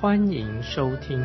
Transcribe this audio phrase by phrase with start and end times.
[0.00, 1.18] 欢迎收听。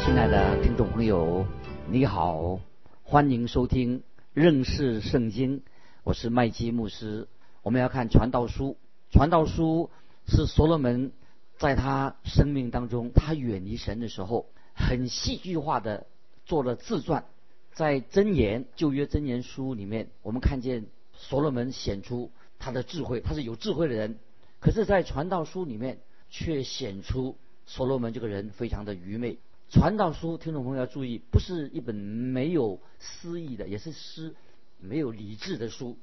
[0.00, 1.46] 亲爱的听众朋友，
[1.90, 2.58] 你好，
[3.02, 5.60] 欢迎收听认识圣经，
[6.02, 7.28] 我是麦基牧师。
[7.60, 8.78] 我们要看传道书，
[9.10, 9.90] 传道书
[10.26, 11.12] 是所罗门
[11.58, 16.06] 在他生命当中，他远离神的时候，很戏剧化的
[16.46, 17.26] 做了自传。
[17.74, 24.18] 在箴言旧约箴言书里面，我们看见所罗门显出他的智慧，他是有智慧的人。
[24.58, 25.98] 可是，在传道书里面，
[26.30, 27.36] 却显出
[27.66, 29.38] 所罗门这个人非常的愚昧。
[29.70, 34.34] 传道书，听众朋友要注意，不是一本没有诗意的，也是诗
[34.78, 35.96] 没有理智的书。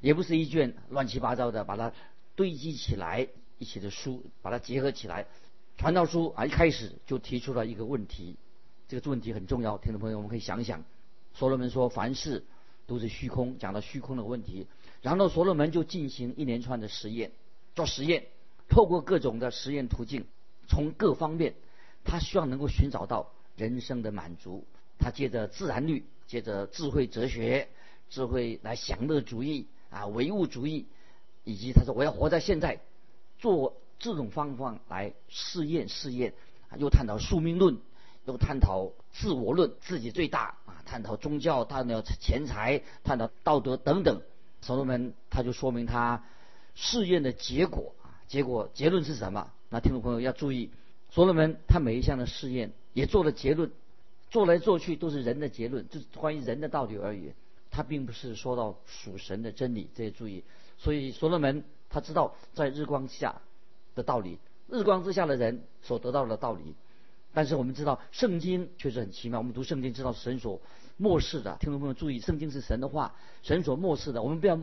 [0.00, 1.92] 也不是一卷乱七八糟的，把它
[2.34, 3.26] 堆积起来
[3.58, 5.26] 一起的书，把它结合起来。
[5.78, 8.36] 传道书啊，一开始就提出了一个问题，
[8.86, 10.84] 这个问题很重要，听众朋友，我们可以想想。
[11.32, 12.44] 所罗门说，凡事
[12.86, 14.66] 都是虚空，讲到虚空的问题。
[15.00, 17.32] 然后所罗门就进行一连串的实验，
[17.74, 18.26] 做实验，
[18.68, 20.26] 透过各种的实验途径，
[20.66, 21.54] 从各方面，
[22.04, 24.64] 他希望能够寻找到人生的满足。
[24.98, 27.68] 他借着自然律，借着智慧哲学，
[28.10, 29.68] 智慧来享乐主义。
[29.90, 30.88] 啊，唯物主义，
[31.44, 32.80] 以及他说我要活在现在，
[33.38, 36.34] 做这种方法来试验试验，
[36.76, 37.78] 又探讨宿命论，
[38.24, 44.20] 又探讨自我论，自己最大啊，探讨宗教，探讨钱财，探讨道德等等。
[44.62, 46.24] 所罗门他就说明他
[46.74, 47.93] 试验的结果，
[48.26, 49.50] 结果结论是什么？
[49.68, 50.70] 那听众朋友要注意，
[51.10, 53.70] 所罗门他每一项的试验也做了结论，
[54.30, 57.32] 做来做去都是人的结论，就是关于人的道理而已。
[57.70, 60.44] 他并不是说到属神的真理，这些注意。
[60.78, 63.40] 所以所罗门他知道在日光下
[63.94, 66.74] 的道理，日光之下的人所得到的道理。
[67.32, 70.60] 但是我们知道圣经确实很奇妙，我们读圣经知道神所
[70.96, 71.56] 漠视的。
[71.58, 74.22] 听众朋友注意，圣经是神的话，神所漠视的。
[74.22, 74.56] 我们不要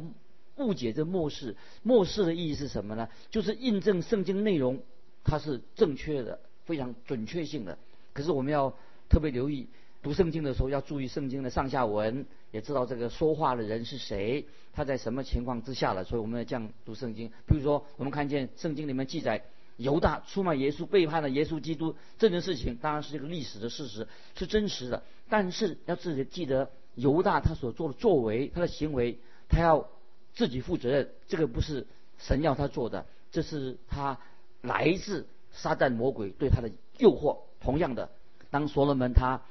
[0.61, 3.09] 误解这末世，末世的意义是什么呢？
[3.29, 4.81] 就是印证圣经内容
[5.23, 7.77] 它是正确的，非常准确性的。
[8.13, 8.75] 可是我们要
[9.09, 9.67] 特别留意。
[10.03, 16.03] 读圣经的时候要注意圣经的上下文，也知道这个说话的人是谁，他在什么情况之下了。
[16.03, 17.29] 所以我们要这样读圣经。
[17.45, 19.43] 比如说，我们看见圣经里面记载
[19.77, 25.03] 犹大出卖耶稣、背叛了耶稣基督这件事情，当然是一个历史的事实，是真实的。
[25.29, 29.19] 但是要自己记得，犹大他所做的作为、他的行为，
[29.49, 29.87] 他要
[30.33, 31.13] 自己负责任。
[31.27, 31.87] 这个不是
[32.17, 34.19] 神要他做的，这是他
[34.61, 37.39] 来自撒旦魔鬼对他的诱惑。
[37.59, 38.09] 同样的，
[38.49, 39.41] 当所罗门他。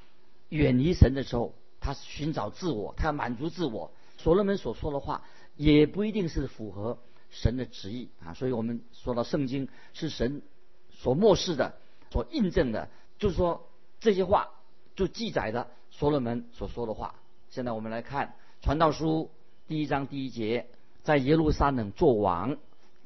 [0.50, 3.92] 远离神的时候，他寻找自我，他要满足自我。
[4.18, 5.22] 所罗门所说的话
[5.54, 6.98] 也不一定是符合
[7.30, 8.34] 神的旨意啊。
[8.34, 10.42] 所以我们说到圣经是神
[10.90, 11.76] 所漠视的、
[12.10, 13.70] 所印证的，就是说
[14.00, 14.50] 这些话
[14.96, 17.14] 就记载的所罗门所说的话。
[17.50, 19.30] 现在我们来看传道书
[19.70, 20.66] 第一章第一节，
[21.04, 22.56] 在耶路撒冷做王，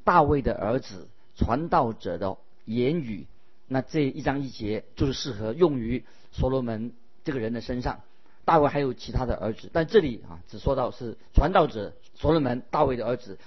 [0.03, 3.27] 大卫的儿子传道者的言语，
[3.67, 6.91] 那这一章一节就是适合用于所罗门。
[7.23, 8.01] 这个人的身上，
[8.45, 13.37] 大卫还有其他的儿子，但这里啊只说到是传道者所罗门，大卫的儿子，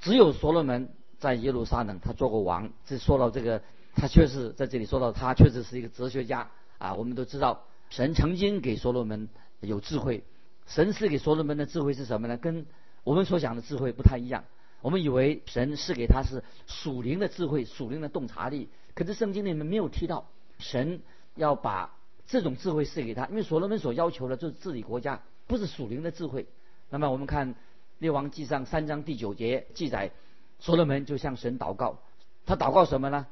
[0.00, 0.88] 只有所罗门
[1.20, 2.72] 在耶路撒冷他做过王。
[2.86, 3.62] 这说到这个，
[3.94, 6.94] 他确实在这里说到他确实是一个哲学家啊。
[6.94, 9.28] 我们都知道，神曾经给所罗门
[9.60, 10.24] 有智慧，
[10.66, 12.36] 神赐给所罗门的智慧是什么呢？
[12.36, 12.66] 跟
[13.02, 14.44] 我们所讲的智慧不太一样。
[14.80, 21.02] 我们以为神赐给他是属灵的智慧、属灵的洞察力，可是圣经里面没有提到神
[21.34, 21.94] 要把。
[22.26, 26.46] 这种智慧赐给他，因为所罗门所要求的就是治理国家，不是属灵的智慧。
[26.88, 27.52] 那么我们看
[27.98, 30.10] 《列王纪上》三章第九节记载，
[30.58, 31.98] 所罗门就向神祷告，
[32.46, 33.26] 他祷告什么呢？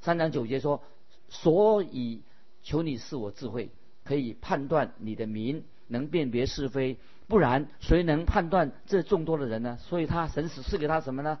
[0.00, 0.80] 三章九节说
[1.28, 2.22] ：“所以
[2.62, 3.70] 求你赐我智慧，
[4.04, 6.98] 可以判断你的民，能辨别是非。
[7.28, 11.38] 不然，谁能判断这众多的人呢？”所以他神使赐给他什么呢？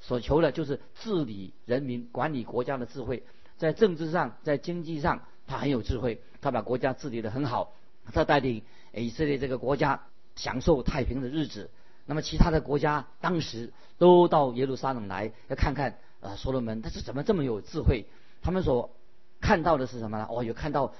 [0.00, 3.22] 所求的就是治理人民、管理国家的智慧，
[3.56, 5.22] 在政治上，在经济上。
[5.44, 7.74] 他很有智慧，他把国家治理得很好，
[8.12, 8.62] 他带领
[8.94, 10.00] 以色列这个国家
[10.36, 11.68] 享受太平的日子。
[12.06, 18.06] 那么其他的国家当时都到耶路撒冷来，要看看啊，所罗门他是怎么这么有智慧？
[18.40, 18.94] 他们所
[19.40, 20.26] 看到的是什么呢？
[20.30, 20.94] 哦，有看到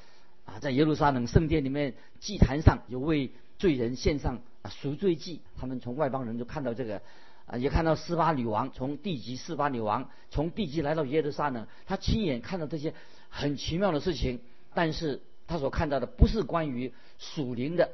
[0.45, 7.01] 啊，在耶路撒冷圣殿里面祭坛上有为罪人献上赎罪祭，他们从外邦人就看到这个。
[7.45, 12.95] 啊，也看到斯巴女王从地级斯巴女王从地级来到耶路撒冷，他亲眼看到这些
[13.29, 14.41] 很奇妙的事情，
[14.75, 17.91] 但是他所看到的不是关于属灵的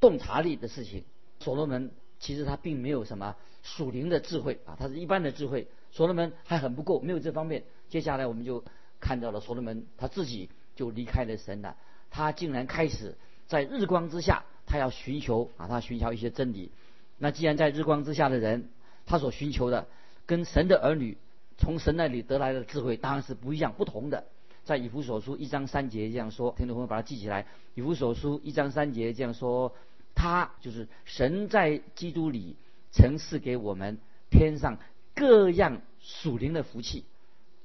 [0.00, 1.04] 洞察力的事情。
[1.38, 5.68] 所罗门其实他并没有什么属灵的智慧啊，他是一般的智慧。
[5.92, 7.62] 所罗门还很不够，没有这方面。
[7.88, 8.64] 接下来我们就
[8.98, 11.76] 看到了所罗门他自己就离开了神了，
[12.10, 13.16] 他竟然开始
[13.46, 16.70] 在日光之下，他要寻求啊，他寻求一些真理。
[17.18, 18.68] 那既然在日光之下的人，
[19.06, 19.86] 他所寻求的
[20.26, 21.16] 跟神的儿女
[21.56, 24.24] 从神那里得来的智慧当然是不一样、不同的。
[24.64, 27.46] 在以弗所书一章三节这样说，听众朋友把它记起来。
[27.74, 29.74] 以弗所书一章三节这样说，
[30.14, 32.56] 他就是神在基督里
[32.92, 33.98] 曾赐给我们
[34.30, 34.78] 天上
[35.14, 37.04] 各样属灵的福气，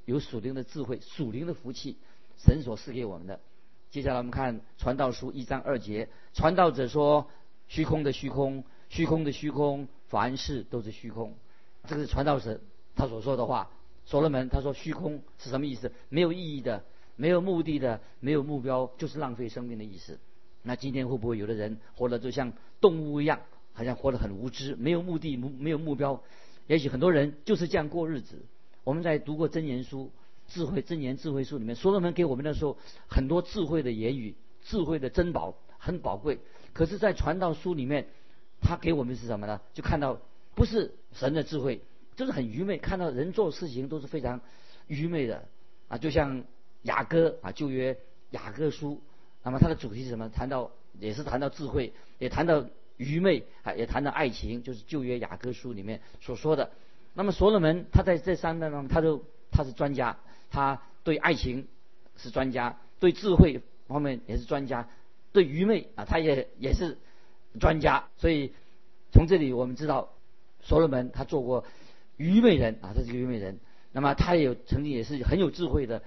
[0.06, 1.98] 有属灵的智慧、属灵的福气，
[2.38, 3.42] 神所赐给我们的。
[3.94, 7.30] 接下来我们看传道书一章二节，传道者说：
[7.68, 11.36] 虚空的虚空，虚空的虚空，凡事都是虚空。
[11.88, 12.60] 这个是传道者
[12.96, 13.70] 他所说的话。
[14.04, 15.92] 所罗门他说：虚空是什么意思？
[16.10, 16.84] 没有意义的。
[17.18, 20.18] 没有目的的，没有目标，就是浪费生命的意思。
[20.64, 22.52] 那今天会不会有的人活得就像
[22.82, 23.42] 动物一样，
[23.74, 26.20] 好像活得很无知，没有目的，没没有目标？
[26.66, 28.44] 也许很多人就是这样过日子。
[28.84, 30.12] 我们在读过真言书、
[30.48, 36.40] 智慧真言智慧书里面，所罗门给我们的时候，很多智慧的言语、智慧的珍宝很宝贵。
[36.74, 38.08] 可是，在传道书里面，
[38.62, 39.62] 他给我们是什么呢？
[39.74, 40.20] 就看到
[40.56, 41.82] 不是神的智慧，
[42.16, 44.42] 就是很愚昧，看到人做事情都是非常
[44.88, 45.48] 愚昧的
[45.88, 46.44] 啊，就像。
[46.84, 47.98] 雅歌啊，旧约
[48.32, 49.02] 雅歌书，
[49.42, 50.28] 那么它的主题是什么？
[50.28, 50.70] 谈到
[51.00, 52.66] 也是谈到智慧，也谈到
[52.98, 56.72] 愚昧啊，也谈到爱情，就是旧约雅歌书里面所说的。
[57.14, 59.24] 那么所罗门他在这三段中，他都
[59.54, 60.18] 他是专家，
[60.50, 61.68] 他对爱情
[62.18, 64.90] 是专家，对智慧方面也是专家，
[65.32, 66.98] 对愚昧啊，他也也是
[67.60, 68.10] 专家。
[68.18, 68.54] 所以
[69.12, 70.10] 从这里我们知道，
[70.62, 71.66] 所罗门他做过
[72.18, 73.60] 愚昧人啊，他是个愚昧人。
[73.92, 76.04] 那么他也有曾经也是很有智慧的。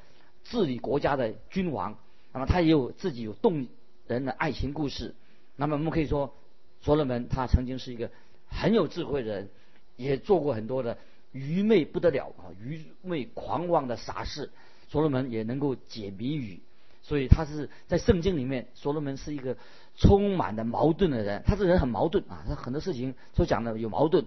[0.49, 1.99] 治理国家的君王，
[2.33, 3.67] 那么他也有自己有动
[4.07, 5.17] 人的爱情故事。
[5.57, 6.37] 那么我们可以说，
[6.81, 8.13] 所罗门他曾经是一个
[8.47, 9.49] 很有智慧的人，
[9.97, 10.99] 也做过很多的
[11.37, 14.51] 愚昧不得了啊，愚昧狂妄的傻事。
[14.89, 16.61] 所罗门也能够解谜语，
[17.03, 19.57] 所以他是在圣经里面，所罗门是一个
[19.97, 21.43] 充满的矛盾的人。
[21.45, 24.25] 他这人很矛盾啊，他很多事情所讲的有矛盾。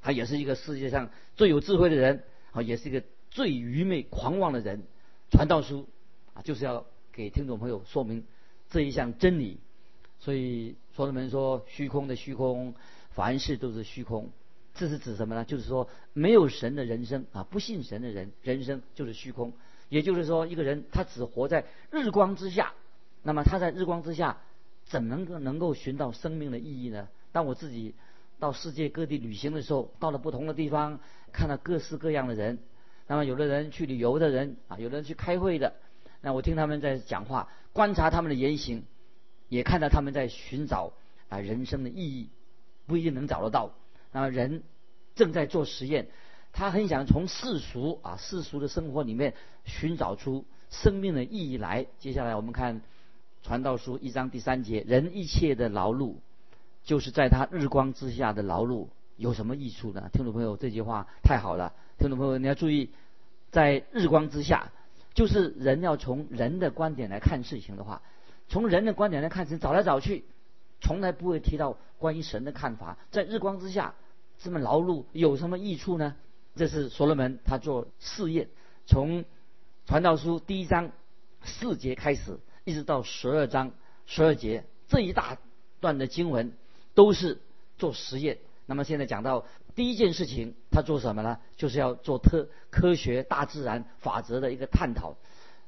[0.00, 4.82] 他也是一个世界上最有智慧的人啊，也是一个最愚昧狂妄的人。
[5.30, 5.86] 传道书
[6.32, 8.24] 啊，就是要给听众朋友说明
[8.70, 9.60] 这一项真理。
[10.20, 12.74] 所以所罗门说：“虚空的虚空，
[13.10, 14.30] 凡事都是虚空。”
[14.78, 15.44] 这是指什么呢？
[15.44, 19.52] 就是说，没有神的人生啊，不信神的人，人生就是虚空。
[19.88, 22.72] 也就是说，一个人他只活在日光之下，
[23.24, 24.38] 那么他在日光之下
[24.84, 27.08] 怎能够能够寻到生命的意义呢？
[27.32, 27.94] 当我自己
[28.38, 31.00] 到世界各地旅行的时候，到了不同的地方，
[31.32, 32.58] 看到各式各样的人。
[33.08, 35.74] 那么有的人去旅游的人啊，有的人去开会的，
[36.20, 38.84] 那我听他们在讲话，观察他们的言行，
[39.48, 40.92] 也看到他们在寻找
[41.30, 42.28] 啊人生的意义，
[42.86, 43.74] 不一定能找得到。
[44.12, 44.62] 那么人
[45.14, 46.08] 正在做实验，
[46.52, 49.34] 他很想从世俗啊世俗的生活里面
[49.64, 51.86] 寻找出生命的意义来。
[51.98, 52.80] 接下来我们看
[53.42, 56.16] 传道书一章第三节，人一切的劳碌，
[56.84, 60.08] 就是在他日光之下的劳碌，有什么益处呢？
[60.12, 61.74] 听众朋友，这句话太好了。
[61.98, 62.90] 听众朋友，你要注意，
[63.50, 64.70] 在日光之下，
[65.14, 68.02] 就是人要从人的观点来看事情的话，
[68.48, 70.24] 从人的观点来看事情，找来找去，
[70.80, 72.98] 从来不会提到关于神的看法。
[73.10, 73.94] 在日光之下
[74.38, 76.16] 这么劳碌有什么益处呢？
[76.56, 78.48] 这是所罗门他做试验，
[78.86, 79.24] 从
[79.86, 80.90] 传道书第一章
[81.42, 83.72] 四节开始，一直到十二章
[84.06, 85.38] 十二节这一大
[85.80, 86.52] 段的经文
[86.94, 87.40] 都是
[87.76, 88.38] 做实验。
[88.66, 89.44] 那么现在讲到。
[89.74, 91.38] 第一件事情，他做什么呢？
[91.56, 95.16] 就是要做特科学、大自然法则的一个探讨。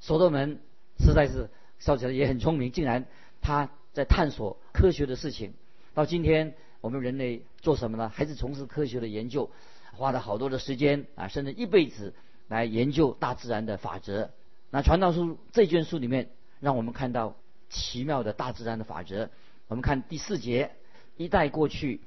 [0.00, 0.58] 所罗门
[0.98, 1.48] 实在是
[1.78, 3.06] 笑起来也很聪明，竟然
[3.40, 5.54] 他在探索科学的事情。
[5.94, 8.08] 到今天，我们人类做什么呢？
[8.08, 9.50] 还是从事科学的研究，
[9.92, 12.14] 花了好多的时间啊，甚至一辈子
[12.48, 14.30] 来研究大自然的法则。
[14.70, 16.30] 那传道书这卷书里面，
[16.60, 17.36] 让我们看到
[17.68, 19.30] 奇妙的大自然的法则。
[19.68, 20.70] 我们看第四节，
[21.16, 22.00] 一代过去，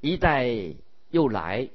[0.00, 0.74] 一代。
[1.12, 1.70] 又来，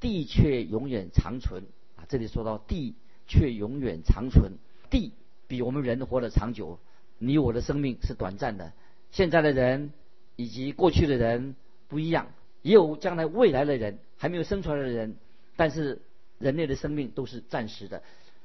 [0.00, 1.62] 地却永远长存
[1.94, 2.02] 啊！
[2.08, 2.96] 这里说到地
[3.28, 4.54] 却永远长存，
[4.90, 5.12] 地
[5.46, 6.80] 比我们人活得长久。
[7.18, 8.72] 你我的生命是短暂的，
[9.12, 9.92] 现在的人
[10.34, 11.54] 以及过去的人
[11.86, 15.14] 不一样，也有将来未来的人还没有生出来的人，
[15.54, 16.02] 但是
[16.40, 18.02] 人类的生命都是暂时的。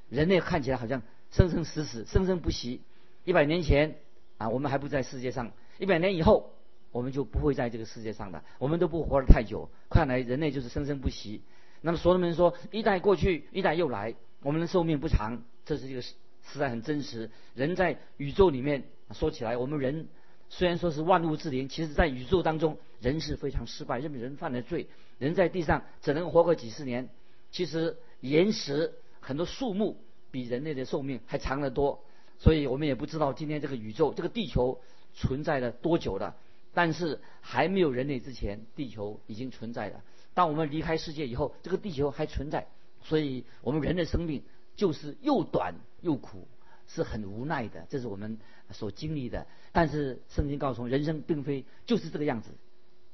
[0.09, 2.81] 人类看起来好像生生死死，生生不息。
[3.25, 3.95] 一百年前
[4.37, 5.47] 啊，我们还不在世界上；
[5.79, 6.53] 一百年以后。
[6.89, 9.69] 我们就不会在这个世界上的，我们都不活得太久。
[9.89, 11.43] 看来人类就是生生不息。
[11.81, 16.15] 那么所罗门说，一代过去，一代又来，我们的寿命不长，这是一个实
[16.57, 17.29] 在很真实。
[17.53, 20.07] 人在宇宙里面说起来，我们人
[20.49, 24.87] 虽然说是万物之灵，其实在宇宙当中，人是非常失败，认为人犯了罪，
[25.19, 27.09] 人在地上只能活个几十年。
[27.51, 29.97] 其实岩石很多树木
[30.31, 32.03] 比人类的寿命还长得多，
[32.39, 34.79] 所以我们也不知道今天这个宇宙这个地球
[35.13, 36.35] 存在了多久了。
[36.73, 40.01] 但是还没有人类之前，地球已经存在了。
[40.35, 42.67] 当我们离开世界以后，这个地球还存在。
[43.03, 44.43] 所以，我们人的生命
[44.75, 46.47] 就是又短又苦，
[46.87, 47.85] 是很无奈的。
[47.89, 48.37] 这是我们
[48.71, 49.45] 所经历的。
[49.71, 52.51] 但是，圣经告诉我们，人生并非就是这个样子。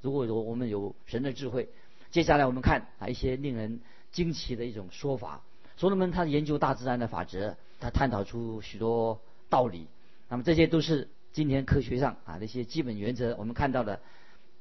[0.02, 1.70] 如果有我们有神的智慧，
[2.12, 5.42] 接下来我们看啊一些令人惊奇的一种说法。
[5.78, 9.88] 所罗门他研究大自然的法则，他探讨出许多道理。
[10.30, 11.10] 那么这些都是。
[11.34, 14.02] 今天科学上啊，那些基本原则，我们看到的，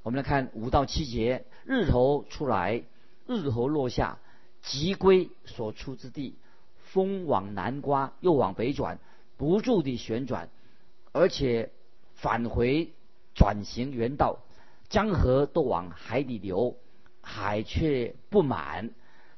[0.02, 2.82] 我们来看五到七节：日头出来，
[3.26, 4.18] 日头落下，
[4.62, 6.32] 即归所出之地；
[6.92, 8.98] 风往南刮，又往北转，
[9.38, 10.50] 不住地旋转，
[11.12, 11.70] 而且
[12.14, 12.92] 返回
[13.34, 14.40] 转型原道。
[14.90, 16.76] 江河都往海底流，
[17.22, 18.90] 海却不满。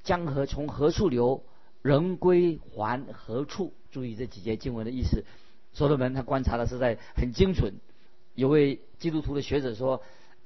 [0.03, 1.45] 江河从何处流，
[1.81, 3.73] 仍归还何处？
[3.93, 5.25] 注意这几节经文的意思。
[5.73, 7.75] 所罗门他观察的是在很精准。
[8.35, 10.03] 有位基督徒的学者说：“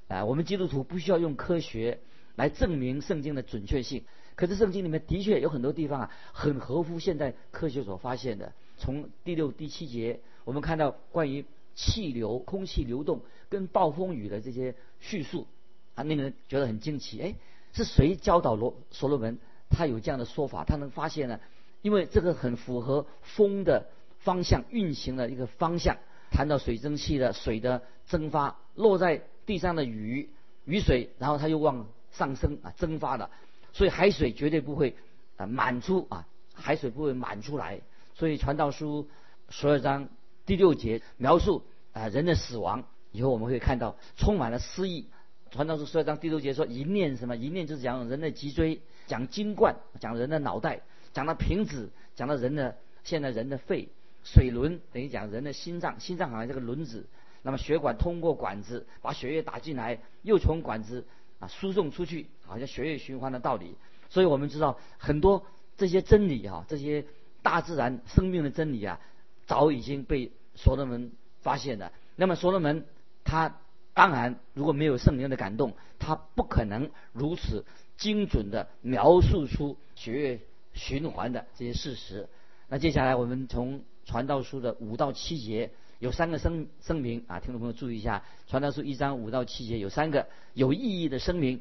[0.09, 2.01] 啊，我们基督徒不需要用科学
[2.37, 4.05] 来证明圣经的准确性。
[4.39, 8.53] 可是圣经里面的确有很多地方啊，很合乎现在科学所发现的。
[8.77, 15.49] 从第六、第七节，我们看到关于气流、空气流动跟暴风雨的这些叙述，
[15.97, 17.21] 啊，令人觉得很惊奇。
[17.21, 17.35] 哎，
[17.73, 20.63] 是谁教导罗所罗门他有这样的说法？
[20.65, 21.41] 他能发现呢？
[21.83, 23.89] 因为这个很符合风的。”
[24.21, 25.97] 方向运行的一个方向，
[26.33, 30.29] 谈到水蒸气的水的蒸发，落在地上的雨
[30.65, 33.31] 雨水，然后它又往上升啊蒸发的，
[33.73, 34.97] 所以海水绝对不会
[35.37, 37.81] 啊满出啊，海水不会满出来。
[38.15, 39.09] 所以传道书
[39.49, 40.09] 十二章
[40.47, 45.07] 第六节描述啊人的死亡以后，我们会看到充满了诗意。
[45.51, 47.37] 传道书十二章第六节说一念什么？
[47.37, 50.81] 一念就是讲人的脊椎，讲筋冠，讲人的脑袋，
[51.13, 53.89] 讲到瓶子，讲到人的现在人的肺。
[54.25, 57.07] 水轮等于讲人的心脏，心脏好像这个轮子，
[57.43, 61.07] 那么血管通过管子把血液打进来，又从管子
[61.39, 63.77] 啊输送出去，好像血液循环的道理。
[64.11, 65.45] 所以我们知道很多
[65.77, 67.05] 这些真理哈，这些
[67.43, 69.01] 大自然生命的真理啊，
[69.47, 71.93] 早已经被所罗门发现了。
[72.17, 72.87] 那么所罗门
[73.25, 73.59] 他
[73.95, 77.65] 当然如果没有圣灵的感动，他不可能如此
[77.97, 80.41] 精准的描述出血液
[80.73, 82.29] 循环的这些事实。
[82.69, 91.61] 那接下来我们从传道书的五到七节有三个声声明啊，听众朋友注意一下，传道书一章五到七节有三个有意义的声明。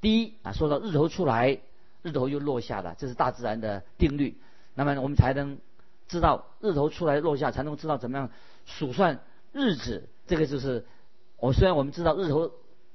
[0.00, 1.60] 第一啊，说到日头出来，
[2.02, 4.36] 日头又落下了，这是大自然的定律。
[4.74, 5.58] 那么我们才能
[6.08, 8.30] 知道日头出来落下，才能知道怎么样
[8.66, 9.20] 数算
[9.52, 10.08] 日子。
[10.26, 10.84] 这个就是
[11.36, 12.50] 我虽然我们知道日头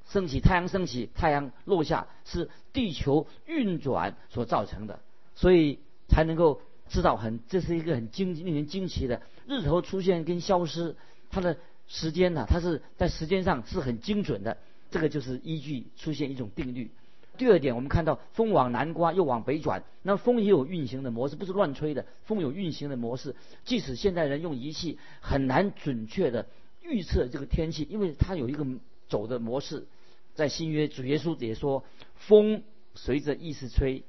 [0.09, 4.99] 升起、太阳升起、太阳落下是地球运转所造成的，
[5.33, 6.61] 所以才能够。
[6.89, 10.95] 知道很，这是一个很惊令人惊奇的日头出现跟消失，
[11.29, 14.57] 它的时间呢，它是在时间上是很精准的。
[14.91, 16.91] 这个就是依据出现一种定律。
[17.35, 22.05] 第二点，我们看到风往南刮又往北转，那风也有运行的模式，不是乱吹的。
[22.25, 23.35] 风有运行的模式，
[23.65, 26.45] 即使现代人用仪器很难准确的
[26.83, 28.63] 预测这个天气，因为它有一个
[29.09, 29.87] 走的模式。
[30.35, 31.83] 在新约主耶稣也说，
[32.15, 32.61] 风
[32.93, 34.03] 随着意思吹，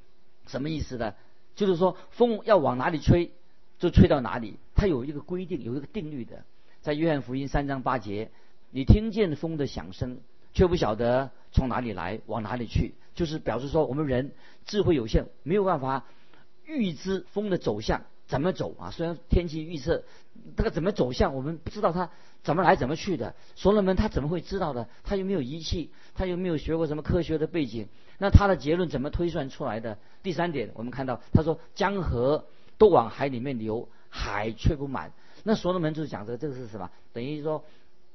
[0.47, 1.15] 什么意思呢？
[1.55, 3.31] 就是说，风要往哪里吹，
[3.79, 4.59] 就吹到哪里。
[4.75, 6.45] 它有一个规定，有一个定律的。
[6.81, 8.31] 在约翰福音三章八节，
[8.71, 10.19] 你听见风的响声，
[10.53, 14.33] 却不晓得从哪里来，往哪里去，就是表示说，我们人
[14.67, 16.05] 智慧有限，没有办法
[16.67, 18.91] 预知风的走向怎么走啊。
[18.91, 20.03] 虽然天气预测，
[20.57, 22.11] 这个怎么走向，我们不知道它
[22.43, 23.35] 怎么来怎么去的。
[23.55, 24.89] 所罗门他怎么会知道的？
[25.05, 27.89] 他又没有仪器，他又没有学过什么科学的背景。
[28.19, 29.99] 那他的结论怎么推算出来的？
[30.23, 32.47] 第三点，我们看到他说江河
[32.79, 35.13] 都往海里面流，海却不满。
[35.43, 36.91] 那所罗门就讲这个，这个是什么？
[37.13, 37.65] 等于说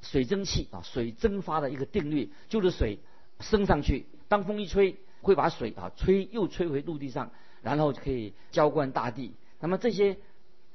[0.02, 3.00] 水蒸气啊，水蒸发的一个定律，就是水
[3.42, 9.34] 升上去，当风一吹，会把水啊吹又吹回陆地上，然后就可以浇灌大地。
[9.60, 10.18] 那么这些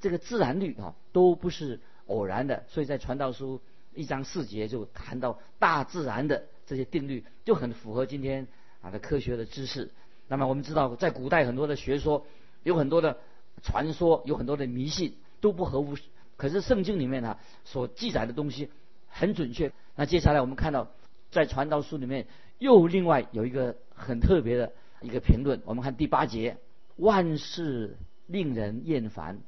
[0.00, 2.64] 这个自然律啊，都不是偶然的。
[2.68, 3.60] 所以在传道书
[3.94, 8.46] 一章四节就谈到大自然的这些定律，就很符合今天。
[8.84, 9.90] 啊，的科学的知识。
[10.28, 12.26] 那么我们知道，在古代很多的学说，
[12.62, 13.18] 有很多的
[13.62, 15.96] 传说，有很多的迷信，都不合乎。
[16.36, 18.68] 可是圣经里面呢，所记载的东西
[19.08, 19.72] 很准确。
[19.96, 20.88] 那接下来我们看到，
[21.30, 22.26] 在传道书里面
[22.58, 25.62] 又另外有一个很特别的一个评论。
[25.64, 26.58] 我们看第八节：
[26.96, 29.38] 万事令人厌烦，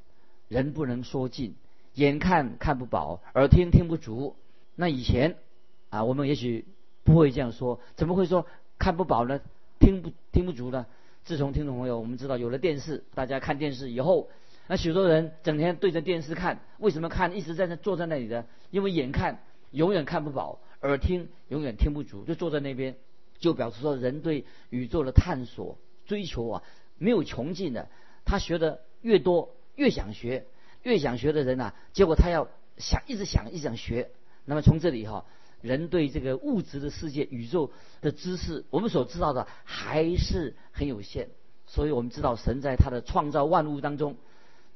[0.49, 1.57] 人不能说尽，
[1.95, 4.37] 眼看看不饱，耳听听不足。
[4.75, 5.37] 那以前
[5.91, 6.67] 啊，我们也许
[7.03, 8.47] 不会这样说，怎么会说
[8.79, 9.41] 看不饱呢？
[9.79, 10.87] 听不听不足呢？
[11.25, 14.29] 自从听众朋友我们知道有了电视，大家看电视以后，
[14.69, 17.37] 那许多人整天对着电视看，为什么看？
[17.37, 19.43] 一直在那坐在那里的，因为眼看
[19.73, 22.97] 永远看不饱，耳听永远听不足，就坐在那边，
[23.39, 26.63] 就表示说人对宇宙的探索追求啊
[26.99, 27.89] 没有穷尽的。
[28.25, 30.47] 他学的越多，越想学，
[30.83, 34.11] 越想学的人呐，结果他要想一直想一直想学。
[34.45, 35.25] 那么从这里哈，
[35.67, 41.29] 人对这个物质的世界、宇宙的知识，我们所知道的还是很有限。
[41.67, 44.17] 所以我们知道，神在他的创造万物当中，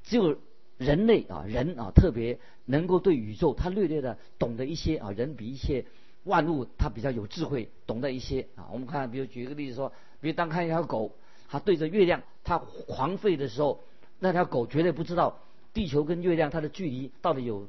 [0.03, 0.37] 只有
[0.77, 5.85] 人类啊，人啊，特别能够对宇宙他略略的懂得一些啊，人比一些
[6.25, 8.69] 万物他比较有智慧，懂得一些啊。
[8.73, 11.13] 我们看，比如举一个例子说，比如当看一条狗，
[11.49, 13.85] 它对着月亮，它狂吠的时候，
[14.19, 15.39] 那条狗绝对不知道
[15.73, 17.69] 地球跟月亮它的距离到底有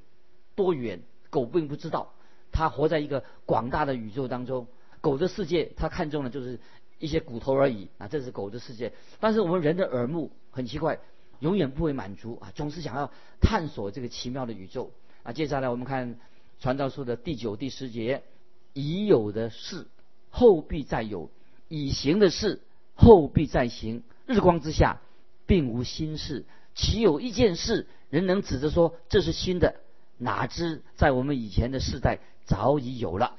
[0.56, 1.00] 多远。
[1.30, 2.12] 狗并不知道，
[2.52, 4.68] 它活在一个广大的宇宙当中。
[5.00, 6.60] 狗的世界，它看中的就是
[7.00, 8.94] 一些骨头而已啊，这是狗的世界。
[9.20, 11.00] 但是我们人的耳目很奇怪，
[11.40, 14.92] 永远不会满足啊，总是想要探索这个奇妙的宇宙
[15.24, 15.34] 啊。
[15.34, 16.16] 接下来我们看
[16.60, 18.22] 《传道书》的第九、第十节：
[18.74, 19.88] 已有的事，
[20.30, 21.32] 后必再有；
[21.68, 22.62] 已行的事，
[22.94, 24.04] 后必再行。
[24.28, 25.02] 日光之下，
[25.48, 26.46] 并无新事。
[26.76, 29.76] 岂有一件事，人能指着说这是新的？
[30.22, 33.38] 哪知在我们以前的世代早已有了。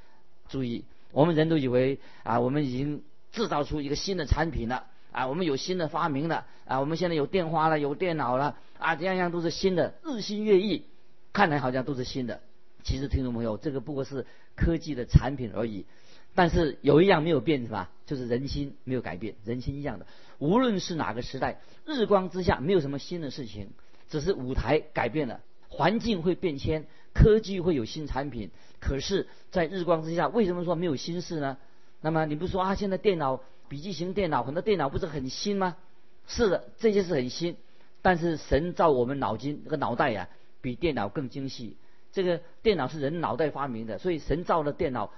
[0.49, 10.85] 注意，我们人都以为啊，我们已经制造出一个新的产品了啊，我们有新的发明了啊，我们现在有电话了，有电脑了啊，这样样都是新的，日新月异，
[11.33, 12.41] 看来好像都是新的。
[12.83, 15.87] 其实听众朋友，这个不过是科技的产品而已。
[16.35, 17.91] 但是有一样没有变，是吧？
[18.07, 20.07] 就是人心没有改变，人心一样的。
[20.39, 23.71] 无论是哪个时代，日光之下没有什么新的事情，
[24.09, 25.41] 只是舞台改变了。
[25.73, 31.57] 环境会变迁，科技会有新产品，可是，在日光之下，为什么说没有新事呢？
[32.03, 32.75] 那么你不说啊？
[32.75, 35.79] 现在电脑、笔记型电脑，很多电脑不是很新吗？
[36.27, 37.57] 是的，这些是很新，
[38.03, 40.29] 但是神造我们脑筋这个脑袋呀，
[40.61, 41.79] 比电脑更精细。
[42.13, 45.11] 这个电脑是人脑袋发明的，所以神造的电脑，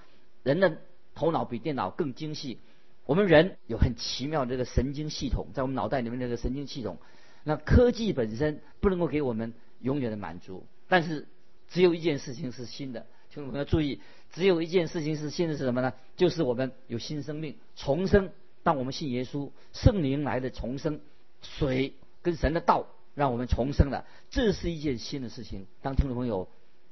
[0.45, 0.77] 人的
[1.17, 2.61] 头脑比电脑更精细。
[3.07, 6.99] 我们人有很奇妙的这个神经系统，在我们脑袋里面那个神经系统，
[7.43, 9.53] 那科技本身不能够给我们。
[9.85, 11.29] 永远的满足，但是
[11.69, 14.01] 只有一件事情是新的，听众朋友注意，
[14.33, 15.93] 只有一件事情是新的是什么呢？
[16.17, 18.31] 就是我们有新生命重生。
[18.63, 21.01] 当我们信耶稣，圣灵来的重生，
[21.43, 21.93] 水
[22.23, 25.67] 跟神的道让我们重生了，这是一件新的事情。
[25.83, 26.49] 当听众朋友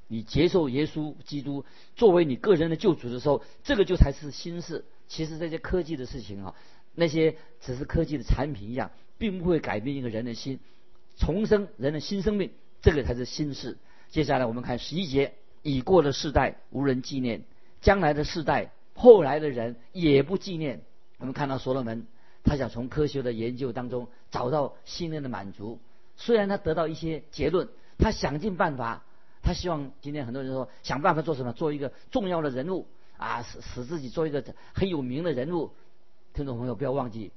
[0.09, 1.64] 你接受耶稣基督
[1.96, 4.85] 作为你个人的救主的时候，这个就才是新事。
[5.09, 6.55] 其实这些科技的事情啊，
[6.94, 10.61] 那些只是科技的产品一样，并不会改变一个人的心，
[11.16, 12.50] 重生人的新生命。
[12.83, 13.79] 这个才是新事。
[14.11, 17.45] 接下来我们看十一节：已过的世代无人纪念，
[17.81, 20.83] 将来的世代后来的人也不纪念。
[21.18, 22.07] 我们看到所罗门，
[22.42, 25.79] 他想从科学的研究当中找到心灵的满足。
[26.16, 27.68] 虽然他得到一些结论，
[27.99, 29.05] 他想尽办法，
[29.42, 35.71] 他希望今天很多人说想办法做什么，做一个重要的人物啊，使使自己做一个很有名的人物。
[36.35, 37.31] 听众朋友不要忘记，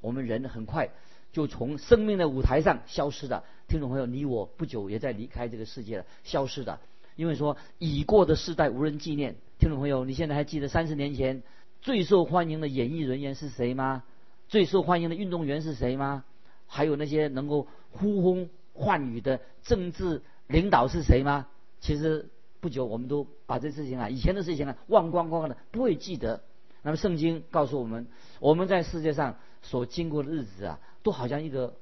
[0.00, 0.90] 我们人很快。
[1.32, 6.80] 就从生命的舞台上消失的，听众朋友，你我不久也在离开这个世界了，消失的。
[7.16, 11.42] 因为说已过的世代无人纪念，听众朋友，你现在还记得三十年前
[11.80, 14.04] 最受欢迎的演艺人员是谁吗？
[14.48, 16.24] 最受欢迎的运动员是谁吗？
[16.66, 21.46] 还有那些能够呼风唤雨的政治领导是谁吗？
[21.80, 26.42] 其实不久我们都把这事情啊，以前的事情啊忘光光的，不会记得。
[26.82, 28.06] 那么圣经告诉我们，
[28.38, 30.78] 我们在世界上所经过的日子啊。
[31.02, 31.74] 都好像一个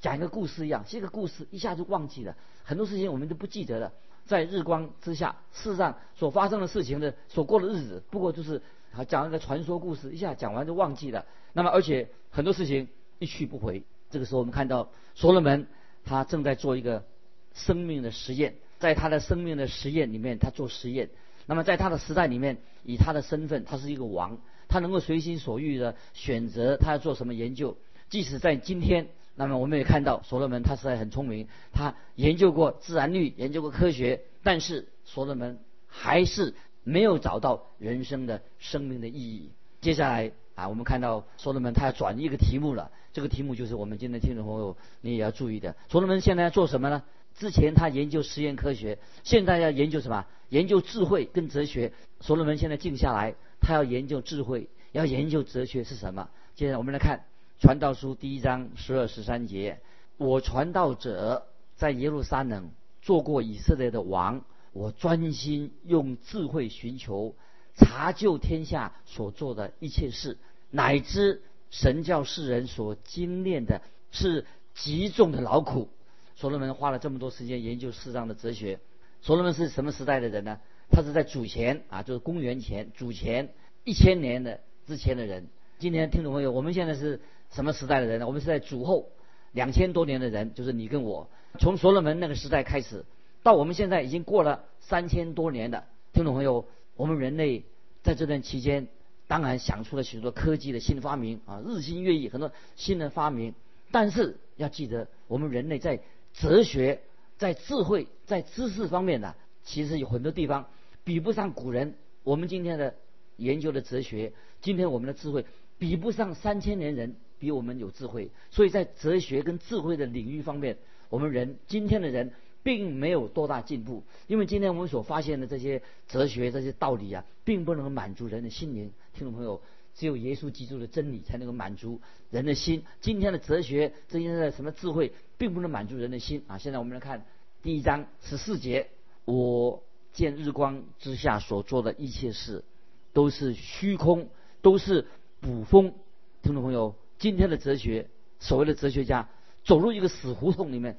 [0.00, 3.92] 讲一个故事一样，是一个故事，一下就忘记了很多事情，我们都不记得了。
[4.26, 8.62] 在日光之下，世上所发生的事情的所过的日子，不过就是
[8.94, 11.26] 啊讲一个传说故事，一下讲完就忘记了。
[11.52, 13.82] 那么而且很多事情一去不回。
[14.10, 15.66] 这个时候我们看到所罗门
[16.04, 17.04] 他正在做一个
[17.52, 21.10] 生命的实验，在他的生命的实验里面，他做实验。
[21.46, 27.76] 那么在他的时代里面，以他的身份，他是一个王，他能够随心所欲的选择他要做什么研究。
[28.14, 39.50] 即使在今天，那么我们也看到所罗门他实在很聪明，他研究过自然律，研究过科学，但是所罗门还是没有找到人生的生命的意义。
[39.80, 45.74] 接下来啊，我们看到所罗门他要转一个题目了，这个题目就是我们今天听众朋友你也要注意的。
[45.88, 47.02] 所罗门现在要做什么呢？
[47.34, 50.24] 之前他研究实验科学，现在要研究什么？
[50.50, 51.92] 研究智慧跟哲学。
[52.20, 56.30] 所罗门现在静下来，他要研究智慧，要研究哲学是什么？
[56.54, 57.24] 接着我们来看。
[57.60, 59.80] 传道书第一章十二十三节，
[60.16, 67.34] 我传道者在耶路撒冷做过以色列的王，我专心用智慧寻求，
[67.74, 70.36] 查究天下所做的一切事，
[70.70, 75.88] 乃知神教世人所精炼的是极重的劳苦。
[76.36, 78.80] 所罗门花了这么多时间研究世上的哲学。
[79.22, 80.58] 所罗门是什么时代的人呢？
[80.90, 85.46] 他是在主前啊，就是公元前主前一千年的之前的人。
[85.78, 87.20] 今天听众朋友，我们现在是
[87.54, 88.26] 什么时代的人呢？
[88.26, 89.10] 我们是在主后
[89.52, 91.28] 两千多年的人，就是你跟我。
[91.60, 93.04] 从所罗门那个时代开始，
[93.44, 97.64] 到我们现在已经过了三千多年的听众朋友，我们人类
[98.02, 98.88] 在这段期间，
[99.28, 103.54] 当然想出了许多科技的新发明啊，日新月异，很多新的发明。
[103.92, 106.00] 但是要记得，我们人类在
[106.32, 107.02] 哲学、
[107.38, 110.66] 在智慧、在知识方面呢，其实有很多地方
[111.04, 111.94] 比不上古人。
[112.24, 112.96] 我们今天的
[113.36, 115.46] 研究的哲学，今天我们的智慧。
[115.76, 120.78] 比不上三千年人比我们有智慧，所以在哲学跟智慧的领域方面，
[121.10, 124.02] 我们人今天的人并没有多大进步。
[124.28, 128.90] 因为今天我们所发现的这些哲学、这些道理啊，并不能满足人的心灵。
[129.12, 129.60] 听众朋友，
[129.94, 132.82] 只有耶稣基督的真理才能够满足人的心。
[133.02, 136.56] 今天的哲学、今天的什么智慧，并不能满足人的心啊！
[136.56, 137.26] 现在我们来看
[137.62, 138.88] 第一章十四节：
[139.26, 139.82] 我
[140.14, 142.64] 见日光之下所做的一切事，
[143.12, 144.30] 都是虚空，
[144.62, 145.04] 都是。
[145.40, 145.92] 捕风，
[146.40, 148.08] 听众朋友，今天的哲学，
[148.40, 149.28] 所谓的哲学家
[149.64, 150.98] 走入一个死胡同里面，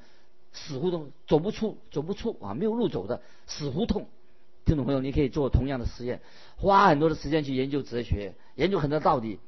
[0.54, 4.08] 死胡同走不出，走不出啊，没有路走的死胡同。
[4.65, 6.21] 听众朋友，你可以做同样的实验，
[6.56, 9.39] 花很多的时间去研究哲学，研究很多道理，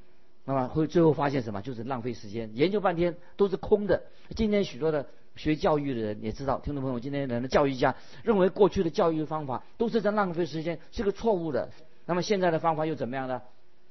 [0.45, 1.61] 那么会最后发现什么？
[1.61, 4.03] 就是浪费时间，研究半天都是空的。
[4.35, 11.71] 今天许多的学教育的人也知道，听众朋友，今天人的教育家认为过去的教育方法都是在浪费时间，是个错误的。
[12.05, 13.41] 那么现在的方法又怎么样呢？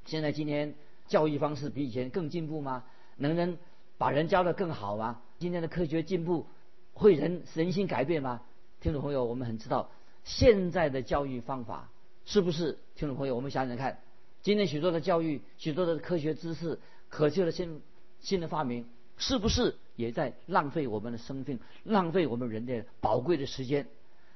[0.04, 0.74] 现在今天。
[1.08, 2.84] 教育方式比以前更进步吗？
[3.16, 3.56] 能不能
[3.98, 5.22] 把人教得更好吗？
[5.38, 6.46] 今天的科学进步
[6.92, 8.42] 会人人心改变吗？
[8.80, 9.90] 听众朋友，我们很知道
[10.24, 11.90] 现在的教育方法
[12.24, 12.78] 是不是？
[12.94, 14.00] 听众朋友，我们想想看，
[14.42, 17.80] 今天许多的教育、许多的科学知识、可笑的新
[18.20, 23.86] 新的发明，是不是也在浪费我们的生命、浪费我们人的宝贵的时间？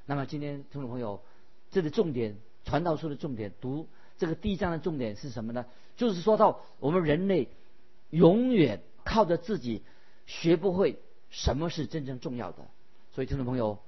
[0.06, 1.20] 那么今天听众朋友，
[1.70, 3.86] 这个重点传道书的重点读。
[4.20, 5.64] 这个第一章的重点是什么呢？
[5.96, 7.48] 就是说到我们人类
[8.10, 9.82] 永远靠着自己
[10.26, 10.98] 学不会
[11.30, 12.68] 什么是真正重要的。
[13.12, 13.78] 所以听众朋友，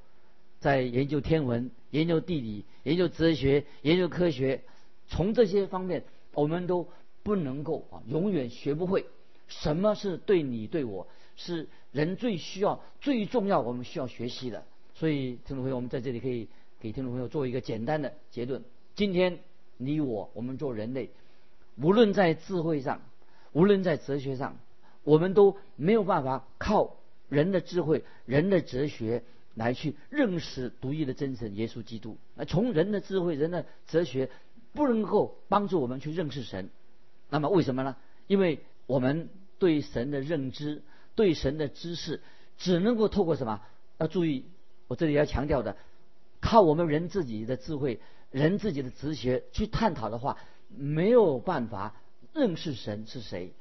[0.59, 4.62] 在研究天文、研究地理、研究哲学、研究科学，
[5.07, 6.88] 从这些方面，我们都
[7.23, 9.05] 不能够啊永远学不会
[9.49, 14.64] 什么是对你对我是人最需要、最重要我们需要学习的。
[14.95, 16.49] 所以听众朋友，我们在这里可以
[16.81, 18.64] 给听众朋友做一个简单的结论：
[18.95, 19.38] 今天。
[19.85, 21.11] 你我，我们做人类，
[21.77, 23.01] 无论在智慧上，
[23.53, 24.57] 无论在哲学上，
[25.05, 26.97] 我们都没有办法靠
[27.29, 29.23] 人的智慧、人的哲学
[29.55, 32.16] 来去认识独一的真神耶稣基督。
[32.35, 34.31] 那从人的智慧、人的哲学
[34.73, 36.71] 不能够帮助我们去认识神。
[37.29, 37.97] 那么为什么呢？
[38.27, 40.83] 因为我们对神的认知、
[41.14, 42.21] 对神的知识，
[42.59, 43.61] 只能够透过什么？
[43.99, 44.45] 要注意，
[44.88, 45.77] 我这里要强调的，
[46.40, 48.01] 靠我们人自己的智慧。
[48.33, 51.95] 人自己的直觉去探讨的话，没有办法
[52.33, 53.53] 认识神是谁，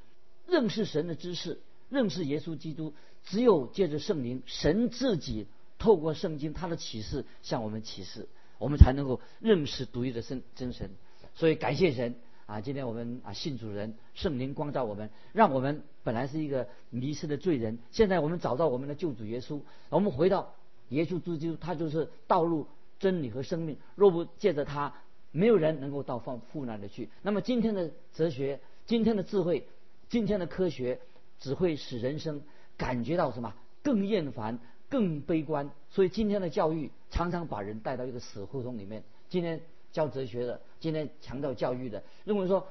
[0.47, 5.45] 认识神的知识，认识耶稣基督，只有借着圣灵，神自己
[5.77, 10.89] 透过圣经他的启示向我们启示，我们才能够认识独一的真真神。
[11.35, 12.61] 所以感谢神啊！
[12.61, 20.55] 今天我们啊信主人，圣灵光照我们，让我们本来是一个迷失的罪人，现在我们找到我们的救主耶稣，我们回到
[20.89, 22.67] 耶稣基督，他就是道路。
[23.01, 24.93] 真理和生命，若不借着它，
[25.31, 27.09] 没有人能够到放父那里去。
[27.23, 29.67] 那么今天的哲学，今天的智慧，
[30.07, 30.99] 今天的科学，
[31.39, 32.43] 只会使人生
[32.77, 33.55] 感觉到什么？
[33.81, 35.71] 更厌烦，更悲观。
[35.89, 39.03] 所以今天的教育常常把人带到一个死胡同里面。
[39.29, 39.59] 今天
[39.91, 42.67] 教哲学的，今天强调教育的，认为说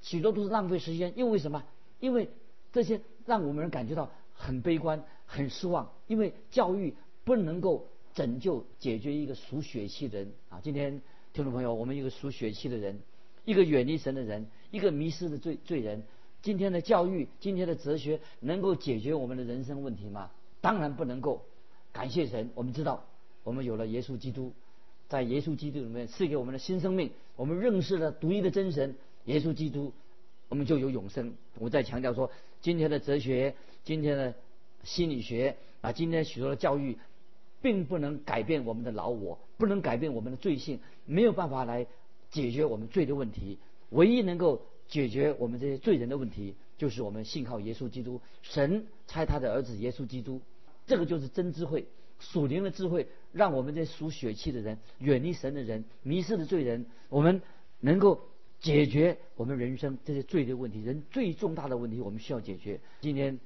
[0.00, 1.12] 许多都是浪费时间。
[1.14, 1.62] 因为什么？
[2.00, 2.30] 因为
[2.72, 5.92] 这些让我们人感觉到很悲观、很失望。
[6.06, 6.94] 因为教育
[7.24, 7.86] 不能够。
[8.14, 10.60] 拯救、解决一个属血气的人啊！
[10.62, 13.00] 今天听众朋友，我们一个属血气的人，
[13.44, 16.04] 一个远离神的人，一个迷失的罪罪人。
[16.40, 20.30] 今天的教育、今天的哲学，能够解决我们的人生问题吗？
[20.60, 21.42] 当然不能够。
[21.92, 23.04] 感谢神，我们知道，
[23.42, 24.52] 我们有了耶稣基督，
[25.08, 29.92] 在耶稣基督里面赐给我们的新生命，我们认识了独一的真神耶稣基督，
[30.48, 31.34] 我们就有永生。
[31.58, 34.34] 我再强调说，今天的哲学、今天的
[34.84, 36.96] 心理学啊，今天许多的教育。
[37.64, 41.86] 并不能改变我们的老我，不能改变我们的罪性，没有办法来
[42.28, 43.58] 解决我们罪的问题。
[43.88, 50.42] 唯一能够解决我们这些罪人的问题，就是我们信靠耶稣基督，神差他的儿子耶稣基督，
[50.86, 51.86] 这个就是真智慧。
[52.20, 57.40] 属灵的智慧，让我们这属血气的人、远离神的人、迷失的罪人，我们
[57.80, 58.20] 能够
[58.60, 60.82] 解决我们人生这些罪的问题。
[60.82, 62.78] 人最重大的问题，我们需要解决。
[63.00, 63.40] 今天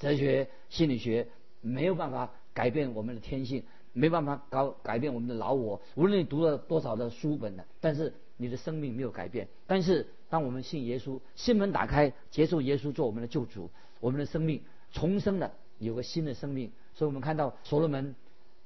[0.00, 1.28] 哲学、心理学
[1.60, 3.62] 没有办法改变我们的天性，
[3.92, 5.80] 没办法搞改变我们的老我。
[5.94, 9.48] 无论你读了多少的书本的，但是你的生命没有改变。
[9.66, 14.62] 但是当我们信耶稣，心门打开，接受耶稣做我们的救主，我们的生命
[14.92, 16.70] 重生了，有个新的生命。
[16.94, 18.14] 所以我们看到所罗门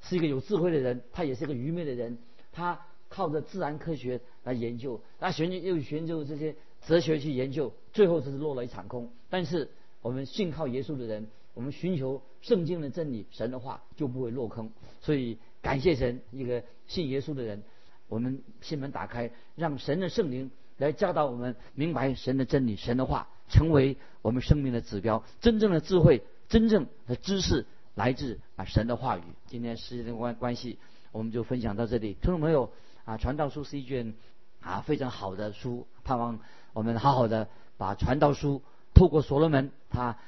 [0.01, 2.19] 是一个有智慧的人，他也是一个愚昧的人。
[2.53, 9.11] 他靠着自然科学来研究，那学又研究这些哲学去研究，最后只是落了一场空。
[9.29, 9.71] 但是
[10.03, 14.71] 我们信靠耶稣的人，我们寻求圣经的真理、神的话，就不会落坑。
[15.01, 17.63] 所以感谢神，一个信耶稣的人，
[18.09, 25.25] 我们心门打开，让神的圣灵来教导我们明白神的真理、神的话，成为我们生命的指标。
[25.41, 27.65] 真正的智慧、真正的知识。
[27.95, 29.23] 来自啊神的话语。
[29.47, 30.79] 今天时间的关关系，
[31.13, 32.13] 我们就分享到这里。
[32.13, 32.71] 听众朋友
[33.07, 34.13] 啊，传道书是一卷
[34.61, 36.39] 啊非常好的书，盼望
[36.75, 38.61] 我们好好的把传道书
[38.93, 40.19] 透过所罗门他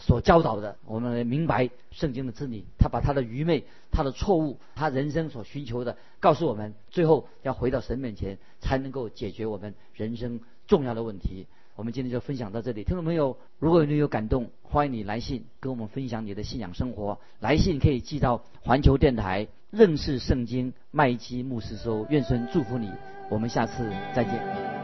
[0.00, 2.64] 所教导的，我们明白圣经的真理。
[2.78, 11.46] 他把他的愚昧、他的错误、他人生所寻求的告诉我们，最后要回到神面前，才能够解决我们人生重要的问题。
[11.76, 17.18] 我们今天就分享到这里，听众朋友，如果你有感动，欢迎你来信跟我们分享你的信仰生活。
[17.38, 22.06] 来信可以寄到环球电台认识圣经麦基牧师收。
[22.10, 22.90] 愿神祝福你，
[23.30, 24.79] 我们下次再见。